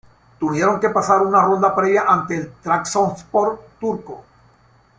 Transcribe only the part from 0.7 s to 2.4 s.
que pasar una ronda previa ante